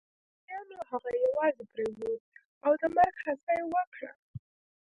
پرچمیانو 0.45 0.77
هغه 0.89 1.11
يوازې 1.25 1.63
پرېښود 1.71 2.19
او 2.65 2.71
د 2.81 2.83
مرګ 2.95 3.15
هڅه 3.25 3.51
يې 3.59 3.63
وکړه 3.73 4.11